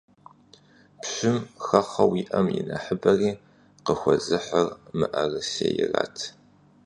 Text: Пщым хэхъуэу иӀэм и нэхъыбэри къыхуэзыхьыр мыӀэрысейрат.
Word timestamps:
Пщым 1.01 1.37
хэхъуэу 1.65 2.13
иӀэм 2.21 2.47
и 2.59 2.61
нэхъыбэри 2.67 3.31
къыхуэзыхьыр 3.85 4.67
мыӀэрысейрат. 4.97 6.17